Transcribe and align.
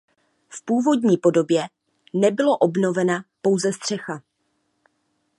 V 0.49 0.65
původní 0.65 1.17
podobě 1.17 1.67
nebylo 2.13 2.57
obnovena 2.57 3.25
pouze 3.41 3.73
střecha. 3.73 4.23